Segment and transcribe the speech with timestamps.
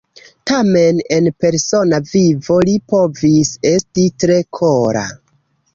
[0.51, 5.07] Tamen en persona vivo li povis esti tre kora.